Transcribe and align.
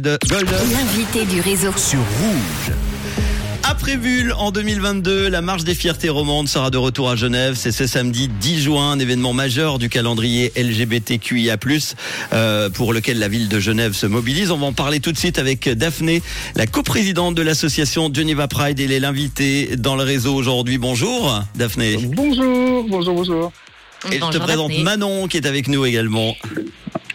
de 0.00 0.16
L'invité 0.30 1.24
du 1.24 1.40
réseau. 1.40 1.72
sur 1.76 1.98
Rouge. 1.98 2.72
Après 3.64 3.96
Bulle, 3.96 4.32
en 4.38 4.52
2022, 4.52 5.28
la 5.28 5.42
marche 5.42 5.64
des 5.64 5.74
fiertés 5.74 6.08
romandes 6.08 6.46
sera 6.46 6.70
de 6.70 6.78
retour 6.78 7.10
à 7.10 7.16
Genève. 7.16 7.56
C'est 7.56 7.72
ce 7.72 7.84
samedi 7.88 8.28
10 8.28 8.60
juin, 8.60 8.92
un 8.92 9.00
événement 9.00 9.32
majeur 9.32 9.80
du 9.80 9.88
calendrier 9.88 10.52
LGBTQIA+, 10.54 11.56
euh, 12.32 12.70
pour 12.70 12.92
lequel 12.92 13.18
la 13.18 13.26
ville 13.26 13.48
de 13.48 13.58
Genève 13.58 13.92
se 13.92 14.06
mobilise. 14.06 14.52
On 14.52 14.58
va 14.58 14.66
en 14.66 14.72
parler 14.72 15.00
tout 15.00 15.10
de 15.10 15.18
suite 15.18 15.36
avec 15.36 15.68
Daphné, 15.68 16.22
la 16.54 16.68
coprésidente 16.68 17.34
de 17.34 17.42
l'association 17.42 18.08
Geneva 18.14 18.46
Pride. 18.46 18.78
Elle 18.78 18.92
est 18.92 19.00
l'invitée 19.00 19.74
dans 19.76 19.96
le 19.96 20.04
réseau 20.04 20.32
aujourd'hui. 20.32 20.78
Bonjour, 20.78 21.42
Daphné. 21.56 21.96
Bonjour, 21.96 22.84
bonjour, 22.88 23.14
bonjour. 23.14 23.52
Et 24.12 24.20
je 24.20 24.30
te 24.30 24.38
présente 24.38 24.68
Daphné. 24.68 24.84
Manon 24.84 25.26
qui 25.26 25.38
est 25.38 25.46
avec 25.46 25.66
nous 25.66 25.84
également. 25.84 26.36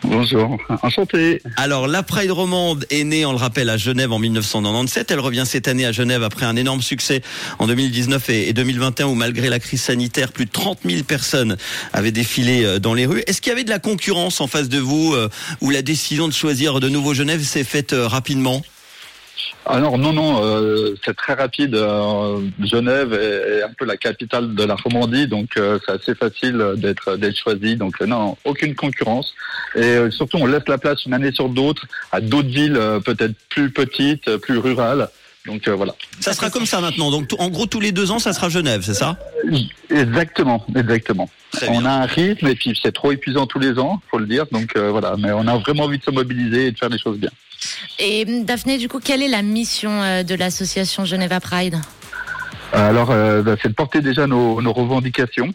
Bonjour, 0.03 0.57
enchanté. 0.81 1.41
Alors, 1.57 1.87
la 1.87 2.03
Pride 2.03 2.31
romande 2.31 2.85
est 2.89 3.03
née, 3.03 3.25
on 3.25 3.31
le 3.31 3.37
rappelle, 3.37 3.69
à 3.69 3.77
Genève 3.77 4.11
en 4.11 4.19
1997. 4.19 5.11
Elle 5.11 5.19
revient 5.19 5.43
cette 5.45 5.67
année 5.67 5.85
à 5.85 5.91
Genève 5.91 6.23
après 6.23 6.45
un 6.45 6.55
énorme 6.55 6.81
succès 6.81 7.21
en 7.59 7.67
2019 7.67 8.29
et 8.29 8.49
et 8.49 8.53
2021 8.53 9.07
où, 9.07 9.15
malgré 9.15 9.49
la 9.49 9.59
crise 9.59 9.81
sanitaire, 9.81 10.31
plus 10.31 10.45
de 10.45 10.51
30 10.51 10.79
000 10.85 11.03
personnes 11.03 11.57
avaient 11.93 12.11
défilé 12.11 12.65
euh, 12.65 12.79
dans 12.79 12.93
les 12.93 13.05
rues. 13.05 13.23
Est-ce 13.27 13.41
qu'il 13.41 13.49
y 13.51 13.53
avait 13.53 13.63
de 13.63 13.69
la 13.69 13.79
concurrence 13.79 14.41
en 14.41 14.47
face 14.47 14.69
de 14.69 14.79
vous 14.79 15.13
euh, 15.13 15.29
où 15.61 15.69
la 15.69 15.81
décision 15.81 16.27
de 16.27 16.33
choisir 16.33 16.79
de 16.79 16.89
nouveau 16.89 17.13
Genève 17.13 17.43
s'est 17.43 17.63
faite 17.63 17.93
euh, 17.93 18.07
rapidement? 18.07 18.61
Alors 19.65 19.97
non, 19.97 20.11
non, 20.11 20.43
euh, 20.43 20.95
c'est 21.05 21.15
très 21.15 21.33
rapide. 21.33 21.75
euh, 21.75 22.39
Genève 22.61 23.13
est, 23.13 23.63
un 23.63 23.71
peu 23.77 23.85
la 23.85 23.97
capitale 23.97 24.55
de 24.55 24.63
la 24.63 24.75
Romandie, 24.75 25.27
donc 25.27 25.55
euh, 25.57 25.79
c'est 25.85 25.93
assez 25.93 26.15
facile 26.15 26.73
d'être 26.75 27.15
d'être 27.15 27.37
choisi. 27.37 27.75
Donc 27.77 28.01
euh, 28.01 28.05
non, 28.05 28.37
aucune 28.43 28.75
concurrence. 28.75 29.33
Et 29.75 29.81
euh, 29.81 30.11
surtout, 30.11 30.37
on 30.37 30.45
laisse 30.45 30.67
la 30.67 30.77
place 30.77 31.05
une 31.05 31.13
année 31.13 31.31
sur 31.31 31.49
d'autres 31.49 31.85
à 32.11 32.19
d'autres 32.19 32.49
villes 32.49 32.75
euh, 32.77 32.99
peut-être 32.99 33.35
plus 33.49 33.71
petites, 33.71 34.37
plus 34.37 34.57
rurales. 34.57 35.09
Donc 35.45 35.67
euh, 35.67 35.75
voilà. 35.75 35.93
Ça 36.19 36.33
sera 36.33 36.49
comme 36.49 36.65
ça 36.65 36.79
maintenant. 36.79 37.11
Donc, 37.11 37.31
en 37.37 37.49
gros, 37.49 37.65
tous 37.65 37.79
les 37.79 37.91
deux 37.91 38.11
ans, 38.11 38.19
ça 38.19 38.33
sera 38.33 38.49
Genève, 38.49 38.81
c'est 38.83 38.93
ça 38.93 39.17
Exactement, 39.89 40.65
exactement. 40.75 41.29
On 41.67 41.85
a 41.85 41.91
un 41.91 42.05
rythme 42.05 42.47
et 42.47 42.55
puis 42.55 42.77
c'est 42.81 42.93
trop 42.93 43.11
épuisant 43.11 43.45
tous 43.45 43.59
les 43.59 43.77
ans, 43.77 44.01
faut 44.09 44.19
le 44.19 44.25
dire. 44.25 44.45
Donc 44.51 44.75
euh, 44.75 44.89
voilà, 44.89 45.15
mais 45.17 45.31
on 45.31 45.47
a 45.47 45.57
vraiment 45.57 45.83
envie 45.83 45.99
de 45.99 46.03
se 46.03 46.11
mobiliser 46.11 46.67
et 46.67 46.71
de 46.71 46.77
faire 46.77 46.89
des 46.89 46.97
choses 46.97 47.17
bien. 47.17 47.29
Et 47.99 48.25
Daphné, 48.25 48.77
du 48.77 48.89
coup, 48.89 48.99
quelle 48.99 49.21
est 49.21 49.27
la 49.27 49.41
mission 49.41 50.01
euh, 50.01 50.23
de 50.23 50.35
l'association 50.35 51.05
Geneva 51.05 51.39
Pride? 51.39 51.77
Alors, 52.73 53.11
euh, 53.11 53.41
bah, 53.43 53.55
c'est 53.61 53.69
de 53.69 53.73
porter 53.73 54.01
déjà 54.01 54.25
nos, 54.27 54.61
nos 54.61 54.73
revendications. 54.73 55.53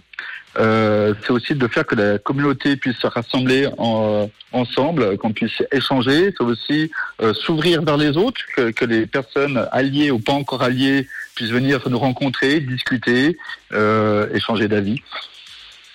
Euh, 0.58 1.14
c'est 1.22 1.30
aussi 1.30 1.54
de 1.54 1.68
faire 1.68 1.84
que 1.84 1.94
la 1.94 2.18
communauté 2.18 2.76
puisse 2.76 2.96
se 2.96 3.06
rassembler 3.06 3.68
en- 3.76 4.22
euh, 4.22 4.26
ensemble, 4.52 5.16
qu'on 5.18 5.32
puisse 5.32 5.62
échanger. 5.72 6.32
C'est 6.36 6.44
aussi 6.44 6.90
euh, 7.20 7.34
s'ouvrir 7.34 7.82
vers 7.82 7.96
les 7.96 8.16
autres, 8.16 8.40
que, 8.56 8.70
que 8.70 8.84
les 8.84 9.06
personnes 9.06 9.66
alliées 9.72 10.10
ou 10.10 10.18
pas 10.20 10.32
encore 10.32 10.62
alliées 10.62 11.06
puissent 11.34 11.50
venir 11.50 11.80
nous 11.88 11.98
rencontrer, 11.98 12.60
discuter, 12.60 13.36
euh, 13.72 14.26
échanger 14.32 14.68
d'avis. 14.68 15.00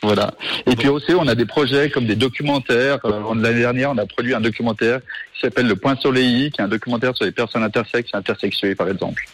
Voilà. 0.04 0.34
Et 0.68 0.76
puis 0.76 0.90
aussi, 0.90 1.14
on 1.14 1.26
a 1.28 1.34
des 1.34 1.46
projets 1.46 1.90
comme 1.90 2.06
des 2.06 2.18
documentaires. 2.18 3.00
Euh, 3.06 3.22
L'année 3.36 3.62
dernière, 3.62 3.92
on 3.92 3.98
a 3.98 4.06
produit 4.06 4.34
un 4.36 4.42
documentaire 4.42 5.00
qui 5.34 5.40
s'appelle 5.42 5.66
Le 5.66 5.78
Point 5.78 5.96
Soleil, 5.96 6.52
qui 6.52 6.60
est 6.60 6.64
un 6.64 6.68
documentaire 6.68 7.16
sur 7.16 7.24
les 7.26 7.32
personnes 7.32 7.64
intersexes 7.64 8.12
et 8.14 8.18
intersexuées, 8.18 8.76
par 8.76 8.90
exemple. 8.90 9.26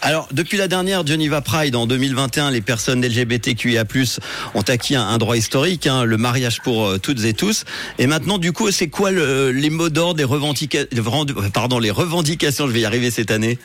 Alors, 0.00 0.26
depuis 0.32 0.56
la 0.56 0.66
dernière 0.66 1.06
Geneva 1.06 1.42
Pride 1.42 1.76
en 1.76 1.86
2021, 1.86 2.50
les 2.50 2.62
personnes 2.62 3.04
LGBTQIA+ 3.04 3.84
ont 4.54 4.62
acquis 4.62 4.96
un, 4.96 5.06
un 5.06 5.18
droit 5.18 5.36
historique, 5.36 5.86
hein, 5.86 6.04
le 6.04 6.16
mariage 6.16 6.60
pour 6.62 6.86
euh, 6.86 6.98
toutes 6.98 7.22
et 7.24 7.34
tous. 7.34 7.64
Et 7.98 8.06
maintenant, 8.06 8.38
du 8.38 8.52
coup, 8.52 8.70
c'est 8.70 8.88
quoi 8.88 9.10
le- 9.10 9.52
les 9.52 9.68
mots 9.70 9.90
d'ordre 9.90 10.14
des 10.14 10.24
revendications 10.24 10.88
Pardon, 11.52 11.78
les 11.78 11.90
revendications? 11.90 12.66
Je 12.66 12.72
vais 12.72 12.80
y 12.80 12.84
arriver 12.86 13.10
cette 13.10 13.30
année. 13.30 13.58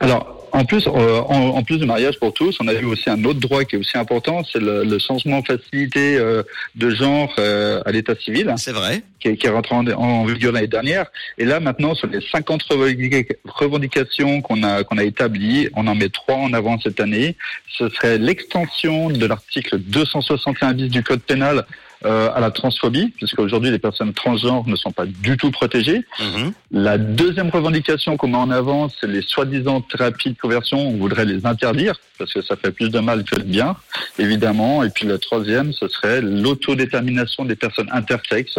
Alors, 0.00 0.35
en 0.60 0.64
plus, 0.64 0.86
euh, 0.86 1.20
en, 1.20 1.48
en 1.58 1.62
plus 1.62 1.78
du 1.78 1.86
mariage 1.86 2.18
pour 2.18 2.32
tous, 2.32 2.56
on 2.60 2.68
a 2.68 2.74
vu 2.74 2.86
aussi 2.86 3.08
un 3.10 3.22
autre 3.24 3.40
droit 3.40 3.64
qui 3.64 3.76
est 3.76 3.78
aussi 3.78 3.96
important, 3.98 4.42
c'est 4.50 4.58
le, 4.60 4.84
le 4.84 4.98
changement 4.98 5.42
facilité 5.42 6.16
euh, 6.16 6.42
de 6.74 6.90
genre 6.90 7.32
euh, 7.38 7.82
à 7.86 7.92
l'état 7.92 8.14
civil, 8.16 8.52
C'est 8.56 8.72
vrai. 8.72 9.02
qui, 9.20 9.28
est- 9.28 9.36
qui 9.36 9.46
est 9.46 9.50
rentré 9.50 9.74
en, 9.74 9.86
en 9.88 10.24
vigueur 10.24 10.52
l'année 10.52 10.66
dernière. 10.66 11.06
Et 11.38 11.44
là, 11.44 11.60
maintenant, 11.60 11.94
sur 11.94 12.08
les 12.08 12.20
50 12.32 12.62
revendica- 12.70 13.36
revendications 13.44 14.40
qu'on 14.40 14.62
a 14.62 14.82
qu'on 14.84 14.98
a 14.98 15.04
établies, 15.04 15.68
on 15.76 15.86
en 15.86 15.94
met 15.94 16.08
trois 16.08 16.36
en 16.36 16.52
avant 16.52 16.78
cette 16.80 17.00
année. 17.00 17.36
Ce 17.78 17.88
serait 17.90 18.18
l'extension 18.18 19.10
de 19.10 19.26
l'article 19.26 19.78
261 19.78 20.72
bis 20.74 20.88
du 20.90 21.02
code 21.02 21.20
pénal 21.20 21.66
euh, 22.04 22.30
à 22.34 22.40
la 22.40 22.50
transphobie, 22.50 23.12
puisque 23.16 23.38
aujourd'hui 23.38 23.70
les 23.70 23.78
personnes 23.78 24.12
transgenres 24.12 24.68
ne 24.68 24.76
sont 24.76 24.92
pas 24.92 25.06
du 25.06 25.36
tout 25.36 25.50
protégées. 25.50 26.04
Mhm. 26.20 26.52
La 26.70 26.98
deuxième 26.98 27.48
revendication 27.48 28.16
qu'on 28.16 28.28
met 28.28 28.36
en 28.36 28.50
avant, 28.50 28.88
c'est 28.88 29.06
les 29.06 29.22
soi-disant 29.22 29.80
thérapies 29.80 30.30
de 30.30 30.38
conversion. 30.38 30.78
On 30.78 30.96
voudrait 30.96 31.24
les 31.24 31.46
interdire 31.46 31.94
parce 32.18 32.32
que 32.32 32.42
ça 32.42 32.56
fait 32.56 32.70
plus 32.70 32.90
de 32.90 32.98
mal 32.98 33.24
que 33.24 33.36
de 33.36 33.44
bien, 33.44 33.76
évidemment. 34.18 34.82
Et 34.82 34.90
puis 34.90 35.06
la 35.06 35.18
troisième, 35.18 35.72
ce 35.72 35.88
serait 35.88 36.20
l'autodétermination 36.20 37.44
des 37.44 37.56
personnes 37.56 37.88
intersexes. 37.92 38.58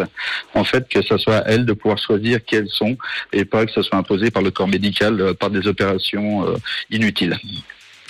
En 0.53 0.63
fait, 0.63 0.87
que 0.89 1.01
ce 1.01 1.17
soit 1.17 1.37
à 1.37 1.49
elles 1.49 1.65
de 1.65 1.73
pouvoir 1.73 1.97
choisir 1.97 2.43
qui 2.43 2.55
elles 2.55 2.69
sont 2.69 2.97
et 3.33 3.45
pas 3.45 3.65
que 3.65 3.71
ce 3.71 3.81
soit 3.81 3.97
imposé 3.97 4.31
par 4.31 4.41
le 4.41 4.51
corps 4.51 4.67
médical 4.67 5.21
euh, 5.21 5.33
par 5.33 5.49
des 5.49 5.67
opérations 5.67 6.47
euh, 6.47 6.55
inutiles. 6.89 7.37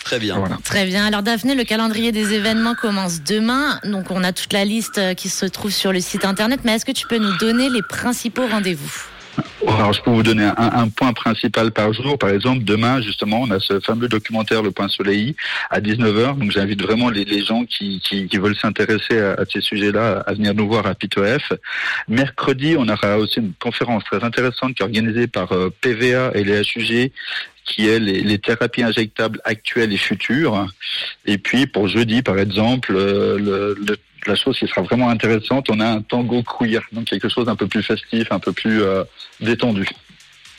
Très 0.07 0.19
bien. 0.19 0.37
Voilà. 0.39 0.57
Très 0.63 0.85
bien. 0.85 1.05
Alors 1.05 1.21
Daphné, 1.21 1.53
le 1.53 1.65
calendrier 1.65 2.13
des 2.13 2.33
événements 2.33 2.75
commence 2.75 3.23
demain. 3.23 3.81
Donc 3.83 4.09
on 4.09 4.23
a 4.23 4.31
toute 4.31 4.53
la 4.53 4.63
liste 4.63 4.99
euh, 4.99 5.13
qui 5.13 5.27
se 5.27 5.45
trouve 5.45 5.71
sur 5.71 5.91
le 5.91 5.99
site 5.99 6.23
internet. 6.23 6.61
Mais 6.63 6.75
est-ce 6.75 6.85
que 6.85 6.93
tu 6.93 7.05
peux 7.07 7.17
nous 7.17 7.35
donner 7.39 7.69
les 7.69 7.81
principaux 7.81 8.47
rendez-vous? 8.47 9.03
Alors, 9.67 9.91
je 9.91 10.01
peux 10.01 10.09
vous 10.09 10.23
donner 10.23 10.45
un, 10.45 10.55
un 10.57 10.87
point 10.87 11.11
principal 11.11 11.71
par 11.71 11.91
jour. 11.91 12.17
Par 12.17 12.29
exemple, 12.29 12.63
demain, 12.63 13.01
justement, 13.01 13.41
on 13.41 13.51
a 13.51 13.59
ce 13.59 13.79
fameux 13.81 14.07
documentaire 14.07 14.63
Le 14.63 14.71
Point 14.71 14.87
Soleil 14.87 15.35
à 15.69 15.81
19h. 15.81 16.37
Donc, 16.37 16.51
j'invite 16.51 16.81
vraiment 16.81 17.09
les, 17.09 17.25
les 17.25 17.43
gens 17.43 17.65
qui, 17.65 17.99
qui, 17.99 18.27
qui 18.27 18.37
veulent 18.37 18.55
s'intéresser 18.55 19.19
à, 19.19 19.33
à 19.33 19.45
ces 19.45 19.61
sujets-là 19.61 20.23
à 20.25 20.33
venir 20.33 20.55
nous 20.55 20.67
voir 20.67 20.87
à 20.87 20.95
PITOF. 20.95 21.51
Mercredi, 22.07 22.75
on 22.79 22.87
aura 22.87 23.17
aussi 23.17 23.39
une 23.39 23.53
conférence 23.59 24.05
très 24.05 24.23
intéressante 24.23 24.73
qui 24.73 24.81
est 24.81 24.85
organisée 24.85 25.27
par 25.27 25.51
euh, 25.51 25.69
PVA 25.81 26.31
et 26.33 26.45
les 26.45 26.61
HUG 26.61 27.11
qui 27.67 27.87
est 27.87 27.99
les, 27.99 28.39
thérapies 28.39 28.81
injectables 28.81 29.39
actuelles 29.43 29.93
et 29.93 29.97
futures. 29.97 30.67
Et 31.25 31.37
puis, 31.37 31.67
pour 31.67 31.87
jeudi, 31.87 32.21
par 32.23 32.39
exemple, 32.39 32.93
euh, 32.95 33.75
la 34.25 34.35
chose 34.35 34.57
qui 34.57 34.67
sera 34.67 34.81
vraiment 34.81 35.09
intéressante, 35.09 35.67
on 35.69 35.79
a 35.79 35.85
un 35.85 36.01
tango 36.01 36.41
queer, 36.43 36.81
donc 36.91 37.05
quelque 37.05 37.29
chose 37.29 37.45
d'un 37.45 37.55
peu 37.55 37.67
plus 37.67 37.83
festif, 37.83 38.31
un 38.31 38.39
peu 38.39 38.53
plus 38.53 38.81
euh, 38.81 39.03
détendu. 39.41 39.87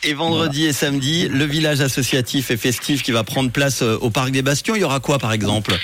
Et 0.04 0.14
vendredi 0.14 0.66
et 0.66 0.72
samedi, 0.72 1.28
le 1.28 1.44
village 1.44 1.80
associatif 1.80 2.52
et 2.52 2.56
festif 2.56 3.02
qui 3.02 3.10
va 3.10 3.24
prendre 3.24 3.50
place 3.50 3.82
euh, 3.82 3.96
au 4.00 4.10
parc 4.10 4.30
des 4.30 4.42
Bastions. 4.42 4.76
Il 4.76 4.82
y 4.82 4.84
aura 4.84 5.00
quoi, 5.00 5.18
par 5.18 5.32
exemple? 5.32 5.74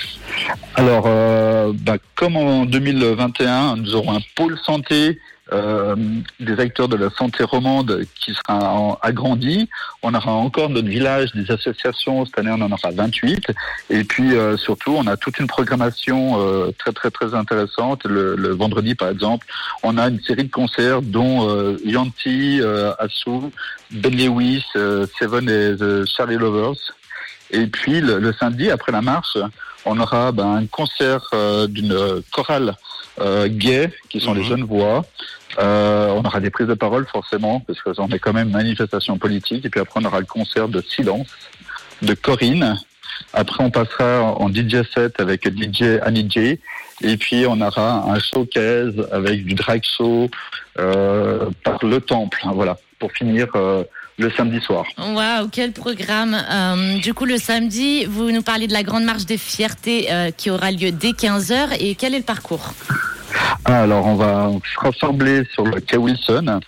Alors, 0.75 1.05
euh, 1.07 1.73
bah, 1.73 1.97
comme 2.15 2.35
en 2.37 2.65
2021, 2.65 3.77
nous 3.77 3.95
aurons 3.95 4.13
un 4.15 4.21
pôle 4.35 4.57
santé 4.59 5.19
euh, 5.53 5.95
des 6.39 6.59
acteurs 6.59 6.87
de 6.87 6.95
la 6.95 7.11
santé 7.11 7.43
romande 7.43 8.01
qui 8.19 8.33
sera 8.33 8.97
agrandi. 9.03 9.69
On 10.01 10.13
aura 10.13 10.31
encore 10.31 10.69
notre 10.69 10.87
village 10.87 11.31
des 11.33 11.51
associations. 11.51 12.25
Cette 12.25 12.39
année, 12.39 12.51
on 12.51 12.61
en 12.61 12.71
aura 12.71 12.89
28. 12.91 13.51
Et 13.91 14.03
puis, 14.03 14.35
euh, 14.35 14.57
surtout, 14.57 14.95
on 14.97 15.05
a 15.05 15.17
toute 15.17 15.37
une 15.37 15.47
programmation 15.47 16.41
euh, 16.41 16.71
très, 16.79 16.91
très, 16.93 17.11
très 17.11 17.35
intéressante. 17.35 18.05
Le, 18.05 18.35
le 18.35 18.49
vendredi, 18.55 18.95
par 18.95 19.09
exemple, 19.09 19.45
on 19.83 19.97
a 19.97 20.09
une 20.09 20.19
série 20.21 20.45
de 20.45 20.51
concerts 20.51 21.03
dont 21.03 21.47
euh, 21.47 21.77
Yanti, 21.85 22.59
euh, 22.61 22.93
Assou, 22.97 23.51
Ben 23.91 24.15
Lewis, 24.15 24.65
euh, 24.75 25.05
Seven 25.19 25.47
et 25.47 26.05
Charlie 26.07 26.37
Lovers. 26.37 26.91
Et 27.51 27.67
puis, 27.67 28.01
le, 28.01 28.17
le 28.17 28.33
samedi, 28.33 28.71
après 28.71 28.91
la 28.91 29.03
marche, 29.03 29.37
on 29.85 29.99
aura 29.99 30.31
ben, 30.31 30.55
un 30.55 30.65
concert 30.65 31.21
euh, 31.33 31.67
d'une 31.67 31.93
euh, 31.93 32.21
chorale 32.31 32.75
euh, 33.21 33.47
gay, 33.47 33.91
qui 34.09 34.19
sont 34.19 34.31
Mhm. 34.33 34.37
les 34.39 34.43
jeunes 34.43 34.63
voix. 34.63 35.05
Euh, 35.59 36.09
on 36.09 36.23
aura 36.25 36.39
des 36.41 36.49
prises 36.49 36.67
de 36.67 36.73
parole 36.73 37.05
forcément, 37.07 37.61
parce 37.61 37.81
que 37.81 37.89
on 37.99 38.09
est 38.09 38.19
quand 38.19 38.33
même 38.33 38.47
une 38.47 38.53
manifestation 38.53 39.17
politique. 39.17 39.65
Et 39.65 39.69
puis 39.69 39.79
après, 39.79 40.01
on 40.03 40.05
aura 40.05 40.19
le 40.19 40.25
concert 40.25 40.67
de 40.67 40.81
Silence 40.81 41.27
de 42.01 42.13
Corinne. 42.13 42.77
Après, 43.33 43.63
on 43.63 43.69
passera 43.71 44.21
en 44.21 44.49
DJ 44.49 44.83
set 44.93 45.19
avec 45.21 45.47
DJ 45.47 45.99
Annie 46.01 46.29
J. 46.29 46.59
Et 47.01 47.17
puis, 47.17 47.45
on 47.47 47.61
aura 47.61 48.03
un 48.11 48.19
showcase 48.19 48.95
avec 49.11 49.45
du 49.45 49.53
drag 49.53 49.81
show 49.83 50.29
euh, 50.79 51.49
par 51.63 51.83
le 51.85 52.01
Temple. 52.01 52.39
Voilà, 52.53 52.77
pour 52.99 53.11
finir 53.13 53.47
euh, 53.55 53.83
le 54.17 54.31
samedi 54.31 54.59
soir. 54.61 54.85
Waouh, 54.97 55.49
quel 55.51 55.71
programme 55.73 56.35
Euh, 56.49 56.99
Du 56.99 57.13
coup, 57.13 57.25
le 57.25 57.37
samedi, 57.37 58.05
vous 58.05 58.31
nous 58.31 58.41
parlez 58.41 58.67
de 58.67 58.73
la 58.73 58.83
grande 58.83 59.03
marche 59.03 59.25
des 59.25 59.37
fiertés 59.37 60.07
euh, 60.11 60.31
qui 60.31 60.49
aura 60.49 60.71
lieu 60.71 60.91
dès 60.91 61.11
15h. 61.11 61.77
Et 61.79 61.95
quel 61.95 62.13
est 62.13 62.19
le 62.19 62.23
parcours? 62.23 62.73
Alors, 63.65 64.05
on 64.05 64.15
va 64.15 64.51
se 64.73 64.79
rassembler 64.79 65.43
sur 65.53 65.65
le 65.65 65.81
quai 65.81 65.97
Wilson 65.97 66.59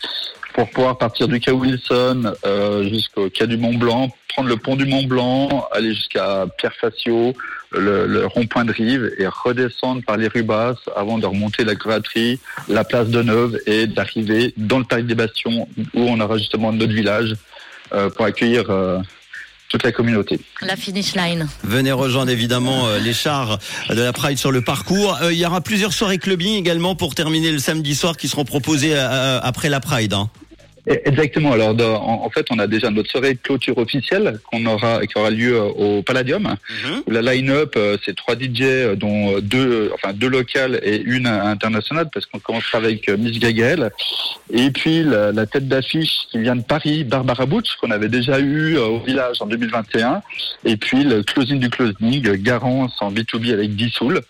pour 0.54 0.70
pouvoir 0.72 0.98
partir 0.98 1.28
du 1.28 1.40
quai 1.40 1.52
Wilson 1.52 2.34
euh, 2.46 2.84
jusqu'au 2.90 3.30
quai 3.30 3.46
du 3.48 3.58
Mont 3.58 3.76
Blanc, 3.76 4.10
prendre 4.30 4.50
le 4.50 4.58
pont 4.58 4.76
du 4.76 4.86
Mont 4.86 5.04
Blanc, 5.04 5.68
aller 5.72 5.94
jusqu'à 5.94 6.46
Pierre 6.58 6.74
Facio, 6.82 7.34
le, 7.72 8.26
rond-point 8.26 8.66
de 8.66 8.72
Rive 8.72 9.12
et 9.18 9.28
redescendre 9.28 10.02
par 10.06 10.18
les 10.18 10.28
rues 10.28 10.44
basses 10.44 10.78
avant 10.96 11.18
de 11.18 11.26
remonter 11.26 11.64
la 11.64 11.76
Gratterie, 11.76 12.40
la 12.68 12.84
place 12.84 13.08
de 13.10 13.22
Neuve 13.22 13.58
et 13.66 13.88
d'arriver 13.88 14.54
dans 14.58 14.80
le 14.80 14.86
parc 14.86 15.04
des 15.04 15.16
Bastions 15.16 15.68
où 15.94 16.02
on 16.02 16.20
aura 16.20 16.38
justement 16.38 16.72
notre 16.72 16.94
village 16.94 17.36
euh, 17.94 18.10
pour 18.10 18.26
accueillir 18.26 18.70
euh, 18.70 19.00
toute 19.70 19.84
la 19.84 19.92
communauté. 19.92 20.40
La 20.62 20.76
finish 20.76 21.16
line. 21.16 21.48
Venez 21.64 21.92
rejoindre 21.92 22.32
évidemment 22.32 22.88
euh, 22.88 23.00
les 23.00 23.14
chars 23.14 23.60
de 23.90 24.02
la 24.02 24.14
Pride 24.14 24.38
sur 24.38 24.52
le 24.52 24.62
parcours. 24.62 25.18
il 25.30 25.38
y 25.38 25.46
aura 25.46 25.62
plusieurs 25.62 25.94
soirées 25.94 26.18
clubbing 26.18 26.56
également 26.56 26.96
pour 26.96 27.16
terminer 27.16 27.52
le 27.52 27.60
samedi 27.60 27.96
soir 27.96 28.18
qui 28.18 28.28
seront 28.28 28.46
proposées 28.46 28.98
après 28.98 29.70
la 29.70 29.80
Pride. 29.80 30.14
Hein. 30.14 30.30
Exactement. 30.88 31.52
Alors, 31.52 31.76
en, 32.08 32.30
fait, 32.30 32.48
on 32.50 32.60
a 32.60 32.68
déjà 32.68 32.90
notre 32.90 33.10
soirée 33.10 33.34
de 33.34 33.40
clôture 33.40 33.78
officielle 33.78 34.40
qu'on 34.50 34.66
aura, 34.66 35.06
qui 35.06 35.18
aura 35.18 35.30
lieu 35.30 35.56
euh, 35.56 35.64
au 35.64 36.02
Palladium. 36.02 36.44
Mhm. 36.44 37.04
la 37.08 37.34
line-up, 37.34 37.74
euh, 37.76 37.98
c'est 38.06 38.16
trois 38.16 38.36
DJ, 38.36 38.62
euh, 38.62 38.96
dont 38.96 39.40
deux, 39.40 39.92
enfin 39.94 40.14
deux 40.14 40.30
locales 40.30 40.80
et 40.84 41.02
une 41.02 41.28
internationale, 41.28 42.10
parce 42.14 42.26
qu'on 42.26 42.40
commencera 42.40 42.78
avec 42.78 43.10
Miss 43.10 43.38
Gagael. 43.38 43.92
Et 44.50 44.72
puis 44.72 45.04
la, 45.04 45.46
tête 45.46 45.68
d'affiche 45.68 46.20
qui 46.32 46.40
vient 46.40 46.56
de 46.56 46.64
Paris, 46.64 47.04
Barbara 47.04 47.46
Butch, 47.46 47.76
qu'on 47.82 47.92
avait 47.92 48.10
déjà 48.10 48.40
eu 48.40 48.78
au 48.78 49.00
village 49.00 49.42
en 49.42 49.46
2021. 49.46 50.22
Et 50.64 50.78
puis 50.78 51.04
le 51.04 51.22
closing 51.24 51.60
du 51.60 51.70
closing, 51.70 52.22
Garance 52.38 52.94
en 53.02 53.12
B2B 53.12 53.52
avec 53.54 53.76
Dissoul. 53.76 54.22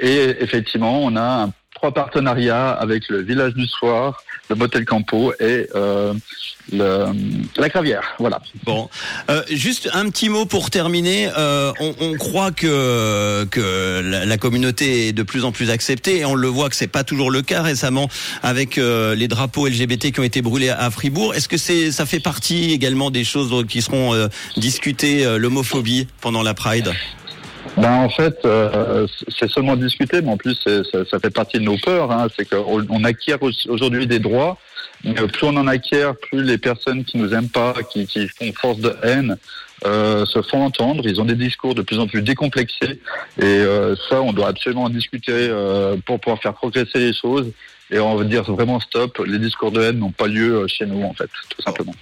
Et 0.00 0.34
effectivement, 0.40 1.02
on 1.02 1.16
a 1.16 1.44
un 1.44 1.52
trois 1.86 2.04
partenariats 2.04 2.70
avec 2.70 3.08
le 3.08 3.22
Village 3.22 3.54
du 3.54 3.66
Soir, 3.68 4.20
le 4.50 4.56
Motel 4.56 4.84
Campo 4.84 5.32
et 5.38 5.68
euh, 5.74 6.14
la 6.72 7.68
Gravière. 7.68 8.02
Voilà. 8.18 8.40
Bon, 8.64 8.88
euh, 9.30 9.44
juste 9.50 9.88
un 9.92 10.10
petit 10.10 10.28
mot 10.28 10.46
pour 10.46 10.70
terminer. 10.70 11.28
Euh, 11.38 11.72
on, 11.78 12.14
croit 12.14 12.50
que 12.50 13.46
la, 14.02 14.36
communauté 14.36 15.08
est 15.08 15.12
de 15.12 15.22
plus 15.22 15.44
en 15.44 15.52
plus 15.52 15.70
acceptée 15.70 16.18
et 16.18 16.24
on 16.24 16.34
le 16.34 16.48
voit 16.48 16.68
que 16.68 16.74
c'est 16.74 16.88
pas 16.88 17.04
toujours 17.04 17.30
le 17.30 17.42
cas 17.42 17.62
récemment 17.62 18.08
avec 18.42 18.76
les 18.76 19.28
drapeaux 19.28 19.68
LGBT 19.68 20.10
qui 20.10 20.18
ont 20.18 20.24
été 20.24 20.42
brûlés 20.42 20.70
à 20.70 20.90
Fribourg. 20.90 21.34
Est-ce 21.34 21.48
que 21.48 21.56
ça 21.56 22.04
fait 22.04 22.20
partie 22.20 22.72
également 22.72 23.12
des 23.12 23.22
choses 23.22 23.64
qui 23.68 23.80
seront 23.80 24.28
discutées 24.56 25.38
l'homophobie 25.38 26.08
pendant 26.20 26.42
la 26.42 26.54
Pride? 26.54 26.92
Ben 27.76 27.92
en 27.92 28.08
fait, 28.08 28.38
euh, 28.44 29.06
c'est 29.28 29.50
seulement 29.50 29.76
discuté, 29.76 30.22
mais 30.22 30.30
en 30.30 30.36
plus 30.36 30.54
ça, 30.64 31.04
ça, 31.10 31.18
fait 31.18 31.30
partie 31.30 31.58
de 31.58 31.64
nos 31.64 31.76
peurs. 31.76 32.10
Hein, 32.10 32.28
c'est 32.34 32.48
qu'on 32.48 32.86
on 32.88 33.04
acquiert 33.04 33.38
aujourd'hui 33.68 34.06
des 34.06 34.18
droits, 34.18 34.56
mais 35.04 35.12
plus 35.12 35.46
on 35.46 35.56
en 35.56 35.66
acquiert, 35.66 36.16
plus 36.16 36.42
les 36.42 36.56
personnes 36.58 37.04
qui 37.04 37.18
nous 37.18 37.34
aiment 37.34 37.50
pas, 37.50 37.74
qui, 37.90 38.06
qui 38.06 38.28
font 38.28 38.52
force 38.54 38.78
de 38.78 38.96
haine, 39.02 39.36
euh, 39.84 40.24
se 40.24 40.40
font 40.40 40.62
entendre. 40.64 41.06
Ils 41.06 41.20
ont 41.20 41.26
des 41.26 41.34
discours 41.34 41.74
de 41.74 41.82
plus 41.82 41.98
en 41.98 42.06
plus 42.06 42.22
décomplexés, 42.22 43.00
et 43.38 43.44
euh, 43.44 43.94
ça, 44.08 44.22
on 44.22 44.32
doit 44.32 44.48
absolument 44.48 44.84
en 44.84 44.90
discuter 44.90 45.32
euh, 45.32 45.96
pour 46.06 46.18
pouvoir 46.18 46.40
faire 46.40 46.54
progresser 46.54 46.98
les 46.98 47.12
choses 47.12 47.52
et 47.90 47.98
on 47.98 48.16
veut 48.16 48.24
dire 48.24 48.42
vraiment 48.44 48.80
stop. 48.80 49.18
Les 49.24 49.38
discours 49.38 49.70
de 49.70 49.80
haine 49.80 49.98
n'ont 49.98 50.10
pas 50.10 50.26
lieu 50.26 50.56
euh, 50.56 50.66
chez 50.66 50.86
nous, 50.86 51.02
en 51.02 51.12
fait, 51.12 51.30
tout 51.48 51.62
simplement. 51.62 51.94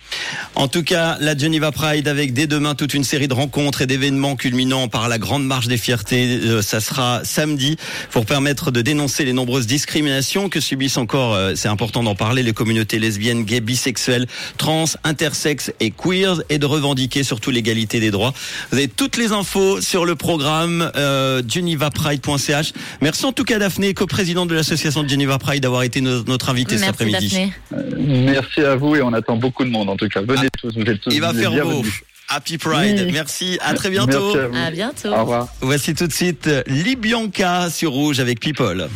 En 0.56 0.68
tout 0.68 0.84
cas, 0.84 1.16
la 1.20 1.36
Geneva 1.36 1.72
Pride 1.72 2.06
avec 2.06 2.32
dès 2.32 2.46
demain 2.46 2.76
toute 2.76 2.94
une 2.94 3.02
série 3.02 3.26
de 3.26 3.34
rencontres 3.34 3.82
et 3.82 3.86
d'événements 3.86 4.36
culminant 4.36 4.86
par 4.86 5.08
la 5.08 5.18
grande 5.18 5.44
marche 5.44 5.66
des 5.66 5.76
fiertés. 5.76 6.38
Euh, 6.44 6.62
ça 6.62 6.80
sera 6.80 7.22
samedi 7.24 7.76
pour 8.12 8.24
permettre 8.24 8.70
de 8.70 8.80
dénoncer 8.80 9.24
les 9.24 9.32
nombreuses 9.32 9.66
discriminations 9.66 10.48
que 10.48 10.60
subissent 10.60 10.96
encore, 10.96 11.34
euh, 11.34 11.54
c'est 11.56 11.68
important 11.68 12.04
d'en 12.04 12.14
parler, 12.14 12.44
les 12.44 12.52
communautés 12.52 13.00
lesbiennes, 13.00 13.44
gays, 13.44 13.60
bisexuelles, 13.60 14.26
trans, 14.56 14.84
intersexes 15.02 15.72
et 15.80 15.90
queers 15.90 16.42
et 16.48 16.58
de 16.58 16.66
revendiquer 16.66 17.24
surtout 17.24 17.50
l'égalité 17.50 17.98
des 17.98 18.12
droits. 18.12 18.32
Vous 18.70 18.78
avez 18.78 18.88
toutes 18.88 19.16
les 19.16 19.32
infos 19.32 19.80
sur 19.80 20.04
le 20.04 20.14
programme 20.14 20.90
euh, 20.94 21.42
genevapride.ch. 21.46 22.72
Merci 23.00 23.26
en 23.26 23.32
tout 23.32 23.44
cas 23.44 23.58
Daphné, 23.58 23.92
coprésidente 23.92 24.48
de 24.48 24.54
l'association 24.54 25.06
Geneva 25.06 25.38
Pride 25.38 25.62
d'avoir 25.62 25.82
été 25.82 26.00
notre 26.00 26.48
invité 26.48 26.78
cet 26.78 26.90
après-midi. 26.90 27.50
Euh, 27.72 27.82
merci 27.98 28.60
à 28.60 28.76
vous 28.76 28.94
et 28.94 29.02
on 29.02 29.12
attend 29.12 29.36
beaucoup 29.36 29.64
de 29.64 29.70
monde 29.70 29.90
en 29.90 29.96
tout 29.96 30.08
cas. 30.08 30.20
Venez 30.20 30.43
tous, 30.50 30.74
vous 30.74 30.82
êtes 30.82 31.00
tous 31.00 31.14
Il 31.14 31.20
va 31.20 31.32
faire 31.32 31.52
beau. 31.52 31.84
Happy 32.28 32.58
Pride. 32.58 33.10
Merci. 33.12 33.58
À 33.60 33.74
très 33.74 33.90
bientôt. 33.90 34.34
à, 34.54 34.70
bientôt. 34.70 35.08
Au 35.08 35.20
revoir. 35.20 35.48
Voici 35.60 35.94
tout 35.94 36.06
de 36.06 36.12
suite 36.12 36.48
Libianca 36.66 37.70
sur 37.70 37.92
Rouge 37.92 38.18
avec 38.18 38.40
People. 38.40 38.88